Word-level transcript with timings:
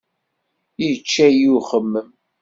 Yečča-yi 0.83 1.47
uxemmem. 1.57 2.09